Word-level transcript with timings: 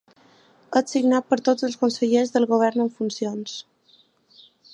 És 0.79 0.93
signat 0.95 1.27
per 1.33 1.39
tots 1.49 1.67
els 1.67 1.77
consellers 1.83 2.33
del 2.37 2.49
govern 2.55 2.85
en 2.87 2.91
funcions. 2.97 3.59